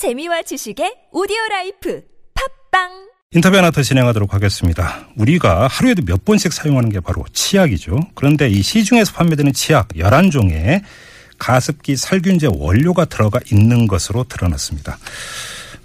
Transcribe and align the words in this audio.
재미와 0.00 0.40
지식의 0.40 1.12
오디오 1.12 1.36
라이프 1.50 2.00
팟빵 2.32 3.10
인터뷰 3.32 3.58
하나 3.58 3.70
더 3.70 3.82
진행하도록 3.82 4.32
하겠습니다. 4.32 5.06
우리가 5.14 5.66
하루에도 5.66 6.02
몇 6.06 6.24
번씩 6.24 6.54
사용하는 6.54 6.88
게 6.88 7.00
바로 7.00 7.22
치약이죠. 7.34 8.00
그런데 8.14 8.48
이 8.48 8.62
시중에서 8.62 9.12
판매되는 9.12 9.52
치약 9.52 9.88
11종에 9.88 10.80
가습기 11.38 11.96
살균제 11.96 12.48
원료가 12.50 13.04
들어가 13.04 13.40
있는 13.52 13.86
것으로 13.86 14.24
드러났습니다. 14.24 14.96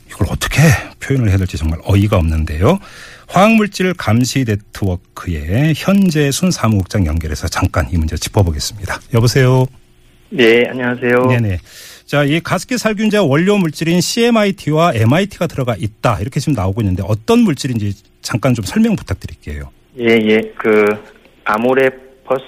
이걸 0.09 0.27
어떻게 0.29 0.61
표현을 1.01 1.27
해야 1.27 1.37
될지 1.37 1.57
정말 1.57 1.79
어이가 1.83 2.15
없는데요. 2.15 2.79
화학물질 3.27 3.93
감시 3.95 4.45
네트워크의 4.47 5.73
현재순 5.75 6.51
사무국장 6.51 7.05
연결해서 7.05 7.49
잠깐 7.49 7.89
이 7.91 7.97
문제 7.97 8.15
짚어보겠습니다. 8.15 8.97
여보세요. 9.13 9.65
네, 10.29 10.65
안녕하세요. 10.69 11.25
네네. 11.27 11.59
자, 12.05 12.23
이 12.23 12.39
가습기 12.39 12.77
살균제 12.77 13.17
원료 13.17 13.57
물질인 13.57 13.99
CMIT와 13.99 14.93
MIT가 14.93 15.47
들어가 15.47 15.75
있다. 15.77 16.19
이렇게 16.21 16.39
지금 16.39 16.53
나오고 16.53 16.81
있는데 16.81 17.03
어떤 17.05 17.39
물질인지 17.39 17.93
잠깐 18.21 18.53
좀 18.53 18.63
설명 18.63 18.95
부탁드릴게요. 18.95 19.71
예, 19.99 20.19
예. 20.21 20.41
그 20.57 20.85
아모레 21.45 21.89
퍼스, 22.25 22.43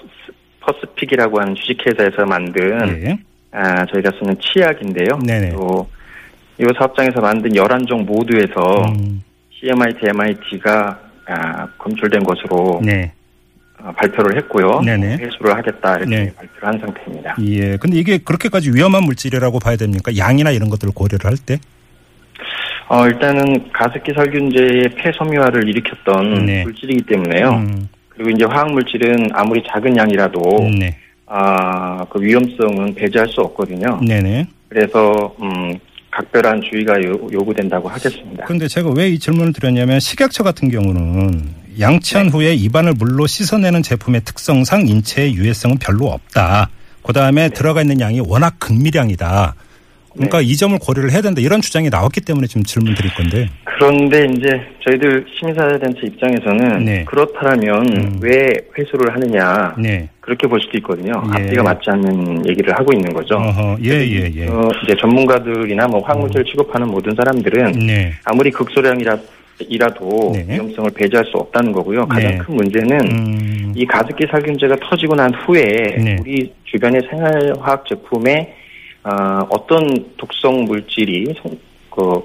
퍼시픽이라고 0.60 1.40
하는 1.40 1.56
주식회사에서 1.56 2.26
만든 2.26 3.06
예. 3.06 3.18
아, 3.52 3.86
저희가 3.88 4.12
쓰는 4.20 4.36
치약인데요. 4.40 5.20
네네. 5.26 5.50
또, 5.52 5.88
이 6.60 6.66
사업장에서 6.78 7.22
만든 7.22 7.52
11종 7.52 8.04
모두에서 8.04 8.84
음, 8.90 9.24
CMIT, 9.60 10.00
MIT가 10.08 11.00
아, 11.28 11.68
검출된 11.78 12.24
것으로 12.24 12.82
네. 12.84 13.12
어, 13.88 13.92
발표를 13.96 14.36
했고요. 14.38 14.82
네네. 14.82 15.18
회수를 15.18 15.56
하겠다 15.56 15.96
이렇게 15.96 16.10
네. 16.10 16.34
발표를 16.36 16.68
한 16.68 16.80
상태입니다. 16.80 17.36
예. 17.44 17.78
근데 17.78 17.98
이게 17.98 18.18
그렇게까지 18.18 18.72
위험한 18.74 19.04
물질이라고 19.04 19.60
봐야 19.60 19.78
됩니까? 19.78 20.12
양이나 20.18 20.52
이런 20.52 20.70
것들을 20.70 20.94
고려를 20.94 21.26
할 21.26 21.38
때? 21.38 21.60
어, 22.90 23.06
일단은 23.08 23.72
가습기 23.74 24.14
살균제의 24.14 24.90
폐섬유화를 24.98 25.68
일으켰던 25.70 26.46
네. 26.46 26.64
물질이기 26.64 27.04
때문에요. 27.04 27.50
음, 27.50 27.90
그리고 28.10 28.30
이제 28.32 28.46
화학 28.46 28.72
물질은 28.72 29.30
아무리 29.34 29.62
작은 29.70 29.96
양이라도 29.96 30.42
네. 30.80 30.98
아, 31.26 32.06
그 32.10 32.22
위험성은 32.22 32.96
배제할 32.96 33.28
수 33.28 33.42
없거든요. 33.42 34.00
네네. 34.06 34.48
그래서 34.70 35.36
음, 35.42 35.74
각별한 36.12 36.62
주의가 36.62 36.94
요, 37.04 37.28
요구된다고 37.32 37.90
하겠습니다. 37.90 38.46
근데 38.46 38.68
제가 38.68 38.90
왜 38.96 39.10
이 39.10 39.20
질문을 39.20 39.54
드렸냐면 39.54 40.00
식약처 40.00 40.44
같은 40.44 40.70
경우는 40.70 41.42
양치한 41.80 42.30
후에 42.30 42.54
입안을 42.54 42.94
물로 42.98 43.28
씻어내는 43.28 43.84
제품의 43.84 44.22
특성상 44.26 44.88
인체에 44.88 45.34
유해성은 45.34 45.78
별로 45.78 46.08
없다. 46.08 46.70
그 47.04 47.14
다음에 47.14 47.50
들어가 47.50 47.82
있는 47.82 48.00
양이 48.02 48.20
워낙 48.20 48.56
극미량이다. 48.60 49.56
그러니까 50.14 50.42
이 50.42 50.56
점을 50.56 50.78
고려를 50.80 51.12
해야 51.12 51.22
된다. 51.22 51.42
이런 51.42 51.62
주장이 51.62 51.90
나왔기 51.90 52.22
때문에 52.22 52.48
지금 52.48 52.64
질문 52.64 52.96
드릴 52.96 53.14
건데. 53.14 53.50
그런데 53.64 54.26
이제 54.36 54.50
저희들 54.84 55.26
시민사회단체 55.38 56.00
입장에서는 56.04 56.86
네. 56.86 57.06
그렇다면 57.06 57.88
음. 57.96 58.20
왜 58.22 58.48
회수를 58.78 59.14
하느냐 59.14 59.76
네. 59.78 60.10
그렇게 60.20 60.48
볼 60.48 60.60
수도 60.60 60.78
있거든요. 60.80 61.14
예. 61.38 61.44
앞뒤가 61.44 61.62
맞지 61.62 61.90
않는 61.92 62.50
얘기를 62.50 62.74
하고 62.74 62.92
있는 62.92 63.14
거죠. 63.14 63.36
어허. 63.36 63.78
예, 63.86 63.92
예, 63.92 64.32
예. 64.36 64.48
어, 64.48 64.68
이제 64.84 64.96
전문가들이나 65.00 65.88
뭐 65.88 66.02
화학물질 66.04 66.44
취급하는 66.46 66.88
모든 66.88 67.14
사람들은 67.16 67.74
네. 67.86 68.14
아무리 68.26 68.50
극소량이라 68.50 69.18
이라도 69.60 70.32
네. 70.34 70.46
위험성을 70.48 70.92
배제할 70.92 71.26
수 71.26 71.38
없다는 71.38 71.72
거고요. 71.72 72.06
가장 72.08 72.32
네. 72.32 72.38
큰 72.38 72.56
문제는 72.56 73.00
음. 73.12 73.74
이 73.76 73.86
가습기 73.86 74.26
살균제가 74.30 74.76
터지고 74.82 75.16
난 75.16 75.34
후에 75.34 75.64
네. 75.64 76.18
우리 76.20 76.54
주변의 76.66 77.02
생활화학 77.10 77.86
제품에 77.88 78.56
어, 79.04 79.48
어떤 79.50 79.88
독성 80.18 80.66
물질이 80.66 81.34
성, 81.42 81.58
그 81.90 82.22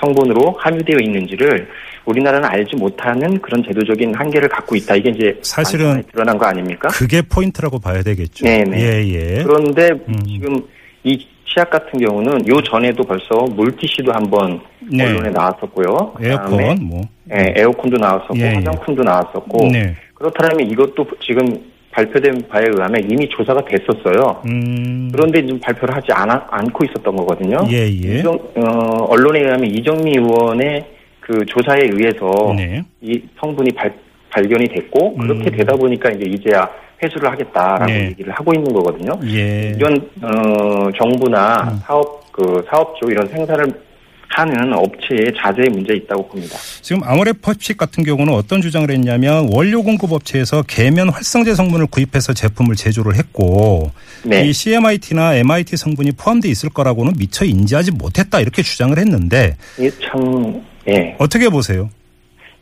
성분으로 0.00 0.56
함유되어 0.58 0.96
있는지를 1.00 1.68
우리나라는 2.04 2.48
알지 2.48 2.76
못하는 2.76 3.40
그런 3.40 3.62
제도적인 3.62 4.14
한계를 4.14 4.48
갖고 4.48 4.74
있다. 4.74 4.96
이게 4.96 5.10
이제 5.10 5.38
사실은 5.42 6.02
드러난 6.12 6.36
거 6.36 6.46
아닙니까? 6.46 6.88
그게 6.88 7.22
포인트라고 7.22 7.78
봐야 7.78 8.02
되겠죠. 8.02 8.44
네 8.44 8.64
네. 8.64 8.80
예, 8.80 9.08
예. 9.14 9.42
그런데 9.44 9.90
음. 10.08 10.16
지금 10.26 10.56
이 11.04 11.26
치약 11.52 11.70
같은 11.70 12.00
경우는 12.00 12.48
요 12.48 12.60
전에도 12.62 13.02
벌써 13.04 13.44
물티슈도 13.54 14.12
한번 14.12 14.60
네. 14.90 15.04
언론에 15.04 15.30
나왔었고요. 15.30 16.14
그다음에 16.16 16.64
에어컨, 16.64 16.86
뭐. 16.86 17.00
예, 17.30 17.54
에어컨도 17.56 17.98
나왔었고 17.98 18.38
예, 18.38 18.42
예. 18.42 18.54
화장품도 18.54 19.02
나왔었고 19.02 19.68
네. 19.70 19.94
그렇다면 20.14 20.70
이것도 20.70 21.06
지금 21.20 21.44
발표된 21.90 22.48
바에 22.48 22.64
의하면 22.66 23.02
이미 23.10 23.28
조사가 23.28 23.66
됐었어요. 23.66 24.42
음. 24.46 25.10
그런데 25.12 25.44
지금 25.44 25.60
발표를 25.60 25.94
하지 25.94 26.06
않아, 26.12 26.46
않고 26.50 26.84
있었던 26.86 27.14
거거든요. 27.16 27.58
예, 27.70 27.80
예. 27.80 28.18
이정, 28.18 28.34
어, 28.56 29.04
언론에 29.10 29.40
의하면 29.40 29.66
이정미 29.66 30.12
의원의 30.16 30.86
그 31.20 31.44
조사에 31.44 31.82
의해서 31.82 32.54
네. 32.56 32.82
이 33.02 33.22
성분이 33.38 33.72
발, 33.72 33.92
발견이 34.30 34.68
됐고 34.68 35.16
그렇게 35.16 35.50
음. 35.50 35.56
되다 35.56 35.76
보니까 35.76 36.10
이제 36.12 36.30
이제야 36.30 36.68
회수를 37.02 37.30
하겠다라고 37.30 37.86
네. 37.86 38.06
얘기를 38.10 38.32
하고 38.32 38.52
있는 38.54 38.72
거거든요. 38.72 39.12
예. 39.24 39.74
이런 39.76 39.96
어, 40.22 40.90
정부나 40.98 41.70
음. 41.72 41.80
사업 41.84 42.32
그 42.32 42.64
사업주 42.70 43.10
이런 43.10 43.26
생산을 43.28 43.66
하는 44.34 44.72
업체의 44.72 45.32
자제의 45.36 45.68
문제 45.70 45.94
있다고 45.94 46.26
봅니다. 46.28 46.56
지금 46.80 47.02
아모레 47.04 47.32
퍼식 47.34 47.76
같은 47.76 48.02
경우는 48.02 48.32
어떤 48.32 48.62
주장을 48.62 48.90
했냐면 48.90 49.48
원료 49.52 49.82
공급 49.82 50.12
업체에서 50.12 50.62
계면 50.62 51.10
활성제 51.10 51.54
성분을 51.54 51.86
구입해서 51.88 52.32
제품을 52.32 52.76
제조를 52.76 53.16
했고 53.16 53.90
네. 54.24 54.46
이 54.46 54.52
CMIT나 54.52 55.34
MIT 55.34 55.76
성분이 55.76 56.12
포함되어 56.12 56.50
있을 56.50 56.70
거라고는 56.70 57.12
미처 57.18 57.44
인지하지 57.44 57.92
못했다 57.92 58.40
이렇게 58.40 58.62
주장을 58.62 58.96
했는데 58.96 59.56
이게 59.78 59.90
참 60.00 60.62
예. 60.88 61.14
어떻게 61.18 61.48
보세요? 61.48 61.90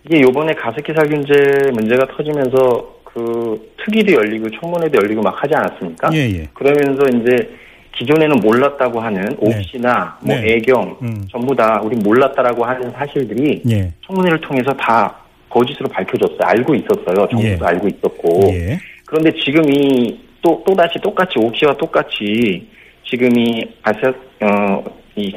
이게 0.05 0.23
요번에 0.23 0.55
가습기 0.55 0.93
살균제 0.97 1.73
문제가 1.73 2.07
터지면서 2.17 3.00
그 3.13 3.73
특위도 3.85 4.13
열리고 4.13 4.49
청문회도 4.61 5.03
열리고 5.03 5.23
막 5.23 5.43
하지 5.43 5.55
않았습니까? 5.55 6.11
예, 6.15 6.19
예. 6.19 6.49
그러면서 6.55 7.03
이제 7.09 7.51
기존에는 7.97 8.37
몰랐다고 8.37 9.01
하는 9.01 9.27
옵시나 9.39 10.17
뭐 10.23 10.35
네. 10.37 10.55
애경 10.55 10.97
음. 11.03 11.27
전부 11.31 11.55
다 11.55 11.81
우리 11.83 11.97
몰랐다라고 11.97 12.65
하는 12.65 12.91
사실들이 12.93 13.63
예. 13.71 13.93
청문회를 14.07 14.41
통해서 14.41 14.73
다 14.75 15.17
거짓으로 15.49 15.89
밝혀졌어요. 15.89 16.39
알고 16.41 16.75
있었어요. 16.77 17.29
정부도 17.29 17.49
예. 17.49 17.59
알고 17.61 17.89
있었고. 17.89 18.43
예. 18.53 18.79
그런데 19.07 19.33
지금 19.45 19.69
이 19.69 20.21
또, 20.41 20.63
또다시 20.67 20.99
똑같이 21.03 21.39
옥시와 21.39 21.75
똑같이 21.75 22.69
지금 23.05 23.37
이 23.37 23.69
아세, 23.83 24.07
어, 24.41 24.85
이 25.17 25.35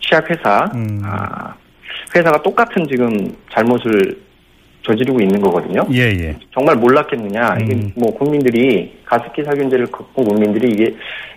치약회사, 0.00 0.70
음. 0.74 1.02
아, 1.04 1.54
회사가 2.16 2.42
똑같은 2.42 2.86
지금 2.88 3.12
잘못을 3.52 4.18
저지르고 4.86 5.20
있는 5.20 5.40
거거든요. 5.40 5.86
예, 5.92 6.08
예. 6.10 6.36
정말 6.54 6.76
몰랐겠느냐. 6.76 7.58
이게 7.62 7.74
음. 7.74 7.92
뭐 7.96 8.12
국민들이 8.16 8.98
가습기 9.04 9.42
살균제를 9.44 9.86
갖고 9.86 10.24
국민들이 10.24 10.70
이게 10.72 10.94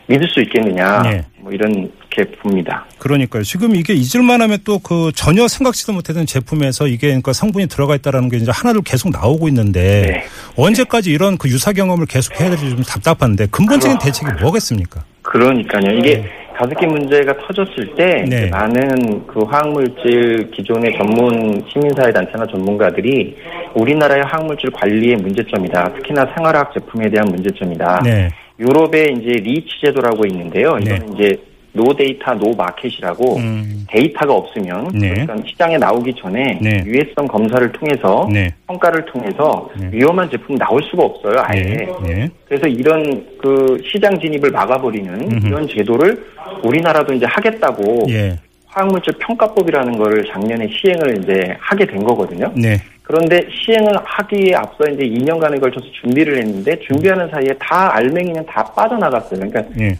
믿을 0.07 0.27
수 0.27 0.41
있겠느냐. 0.41 1.01
네. 1.03 1.23
뭐 1.39 1.51
이렇게 1.51 2.23
봅니다. 2.41 2.85
그러니까요. 2.99 3.43
지금 3.43 3.75
이게 3.75 3.93
잊을만 3.93 4.41
하면 4.41 4.59
또 4.65 4.79
그 4.83 5.11
전혀 5.15 5.47
생각지도 5.47 5.93
못했던 5.93 6.25
제품에서 6.25 6.87
이게 6.87 7.07
그러니까 7.07 7.31
성분이 7.33 7.67
들어가 7.67 7.95
있다라는 7.95 8.29
게 8.29 8.37
이제 8.37 8.51
하나둘 8.53 8.83
계속 8.83 9.11
나오고 9.11 9.47
있는데 9.47 10.01
네. 10.01 10.23
언제까지 10.57 11.09
이런 11.11 11.37
그 11.37 11.47
유사 11.49 11.71
경험을 11.71 12.05
계속 12.05 12.39
해야 12.39 12.49
될지 12.49 12.69
좀 12.69 12.83
답답한데 12.83 13.47
근본적인 13.47 13.97
대책이 13.99 14.41
뭐겠습니까? 14.41 15.03
그러니까요. 15.21 15.97
이게 15.97 16.17
네. 16.17 16.29
가습기 16.55 16.85
문제가 16.85 17.35
터졌을 17.37 17.95
때 17.95 18.25
네. 18.29 18.49
많은 18.49 19.25
그 19.27 19.43
화학물질 19.43 20.51
기존의 20.51 20.93
전문 20.97 21.63
시민사회 21.67 22.11
단체나 22.11 22.45
전문가들이 22.45 23.35
우리나라의 23.73 24.23
화학물질 24.23 24.71
관리의 24.71 25.15
문제점이다. 25.17 25.93
특히나 25.95 26.31
생활화학 26.35 26.73
제품에 26.73 27.09
대한 27.09 27.27
문제점이다. 27.29 28.01
네. 28.03 28.29
유럽에 28.59 29.13
이제 29.17 29.31
REACH 29.41 29.67
제도라고 29.83 30.25
있는데요. 30.27 30.77
이건 30.79 30.83
네. 30.83 30.99
이제 31.13 31.37
no 31.73 31.94
data 31.95 32.33
no 32.35 32.51
market이라고 32.55 33.38
음. 33.38 33.85
데이터가 33.89 34.34
없으면 34.34 34.89
네. 34.94 35.09
그러니까 35.09 35.36
시장에 35.47 35.77
나오기 35.77 36.13
전에 36.15 36.59
네. 36.62 36.83
유해성 36.86 37.27
검사를 37.27 37.71
통해서 37.71 38.27
네. 38.31 38.53
평가를 38.68 39.06
통해서 39.06 39.69
네. 39.80 39.89
위험한 39.92 40.30
제품 40.30 40.56
이 40.56 40.59
나올 40.59 40.81
수가 40.83 41.03
없어요. 41.03 41.36
아예. 41.39 41.62
네. 41.62 41.88
네. 42.06 42.30
그래서 42.47 42.68
이런 42.68 43.25
그 43.39 43.81
시장 43.92 44.19
진입을 44.19 44.51
막아버리는 44.51 45.12
음흠. 45.13 45.47
이런 45.47 45.68
제도를 45.68 46.24
우리나라도 46.63 47.13
이제 47.13 47.25
하겠다고 47.27 48.06
예. 48.09 48.38
화학물질 48.68 49.13
평가법이라는 49.19 49.97
거를 49.97 50.24
작년에 50.25 50.68
시행을 50.68 51.24
이제 51.24 51.56
하게 51.59 51.86
된 51.86 52.03
거거든요. 52.03 52.51
네. 52.56 52.77
그런데 53.03 53.42
시행을 53.51 53.94
하기에 54.03 54.56
앞서 54.56 54.89
이제 54.92 55.03
2년간에 55.03 55.59
걸쳐서 55.59 55.86
준비를 56.01 56.38
했는데 56.38 56.77
준비하는 56.80 57.30
사이에 57.30 57.50
다 57.59 57.95
알맹이는 57.95 58.45
다 58.45 58.63
빠져나갔어요. 58.75 59.39
그러니까 59.39 59.63
예. 59.80 59.97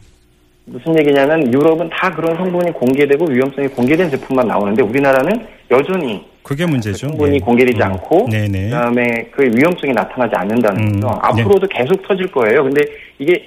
무슨 0.66 0.98
얘기냐면 0.98 1.54
유럽은 1.54 1.90
다 1.90 2.10
그런 2.12 2.36
성분이 2.38 2.72
공개되고 2.74 3.26
위험성이 3.26 3.68
공개된 3.68 4.10
제품만 4.10 4.48
나오는데 4.48 4.82
우리나라는 4.82 5.46
여전히 5.72 6.26
그게 6.42 6.66
문제죠. 6.66 7.08
성분이 7.08 7.36
예. 7.36 7.40
공개되지 7.40 7.78
음. 7.78 7.84
않고 7.84 8.28
네네. 8.30 8.66
그다음에 8.66 9.30
그 9.32 9.44
위험성이 9.44 9.94
나타나지 9.94 10.36
않는다는 10.36 10.82
음, 10.82 11.00
거죠. 11.00 11.08
네. 11.08 11.20
앞으로도 11.44 11.68
계속 11.68 12.02
터질 12.08 12.32
거예요. 12.32 12.64
근데 12.64 12.82
이게 13.20 13.46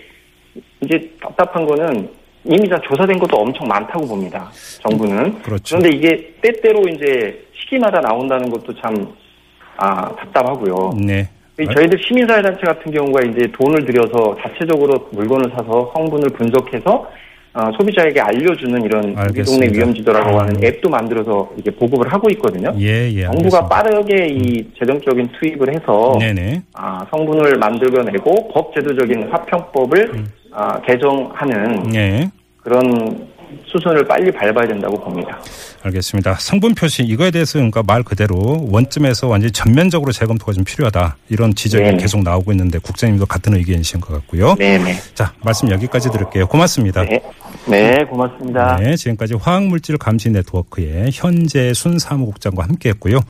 이제 0.83 1.11
답답한 1.21 1.67
거는 1.67 2.09
이미 2.45 2.69
다 2.69 2.81
조사된 2.83 3.19
것도 3.19 3.37
엄청 3.37 3.67
많다고 3.67 4.07
봅니다. 4.07 4.51
정부는. 4.83 5.43
그렇죠. 5.43 5.77
그런데 5.77 5.97
이게 5.97 6.35
때때로 6.41 6.83
이제 6.89 7.45
시기마다 7.55 8.01
나온다는 8.01 8.49
것도 8.51 8.75
참 8.81 9.15
아, 9.77 10.15
답답하고요. 10.17 10.95
네. 11.05 11.29
이 11.59 11.65
저희들 11.75 11.99
시민사회단체 11.99 12.61
같은 12.61 12.93
경우가 12.93 13.21
이제 13.23 13.47
돈을 13.53 13.87
들여서 13.87 14.37
자체적으로 14.43 15.09
물건을 15.13 15.51
사서 15.57 15.93
성분을 15.95 16.31
분석해서 16.31 17.09
어, 17.55 17.73
소비자에게 17.79 18.21
알려주는 18.21 18.85
이런 18.85 19.17
우리. 19.17 19.43
동네 19.43 19.67
위험지도라고 19.73 20.35
음. 20.35 20.41
하는 20.41 20.63
앱도 20.63 20.91
만들어서 20.91 21.51
이게 21.57 21.71
보급을 21.71 22.13
하고 22.13 22.29
있거든요. 22.33 22.75
예, 22.79 23.11
예. 23.11 23.23
정부가 23.23 23.65
알겠습니다. 23.65 23.69
빠르게 23.69 24.27
이 24.27 24.67
재정적인 24.79 25.31
투입을 25.41 25.75
해서 25.75 26.19
네네. 26.21 26.61
아, 26.75 27.07
성분을 27.11 27.57
만들어내고 27.57 28.49
법 28.49 28.75
제도적인 28.75 29.31
화평법을 29.31 30.11
음. 30.13 30.27
아, 30.53 30.79
개정하는 30.83 31.83
네. 31.85 32.31
그런 32.63 33.27
수순을 33.67 34.07
빨리 34.07 34.31
밟아야 34.31 34.67
된다고 34.67 34.99
봅니다. 35.01 35.39
알겠습니다. 35.83 36.37
성분 36.41 36.75
표시 36.75 37.03
이거에 37.03 37.31
대해서 37.31 37.55
그러니까 37.55 37.83
말 37.83 38.03
그대로 38.03 38.67
원점에서 38.71 39.29
완전히 39.29 39.53
전면적으로 39.53 40.13
재검토가 40.13 40.53
좀 40.53 40.65
필요하다. 40.65 41.17
이런 41.29 41.55
지적이 41.55 41.85
네네. 41.85 41.97
계속 41.99 42.23
나오고 42.23 42.53
있는데 42.53 42.79
국장님도 42.79 43.27
같은 43.27 43.55
의견이신 43.55 44.01
것 44.01 44.13
같고요. 44.15 44.55
네네. 44.57 44.97
자, 45.15 45.33
말씀 45.45 45.71
여기까지 45.71 46.11
들을게요. 46.11 46.47
고맙습니다. 46.47 47.05
네. 47.05 47.21
네, 47.69 48.05
고맙습니다. 48.05 48.77
네, 48.77 48.97
지금까지 48.97 49.35
화학물질 49.35 49.99
감시 49.99 50.31
네트워크의 50.31 51.11
현재 51.13 51.73
순 51.75 51.99
사무국장과 51.99 52.63
함께했고요. 52.65 53.21